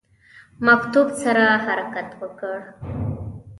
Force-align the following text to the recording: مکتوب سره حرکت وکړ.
مکتوب 0.65 1.07
سره 1.21 1.45
حرکت 1.65 2.09
وکړ. 2.21 2.57